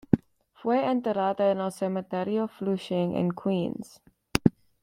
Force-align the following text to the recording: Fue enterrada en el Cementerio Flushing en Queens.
Fue 0.55 0.83
enterrada 0.89 1.51
en 1.51 1.59
el 1.59 1.71
Cementerio 1.71 2.47
Flushing 2.47 3.15
en 3.15 3.29
Queens. 3.29 4.01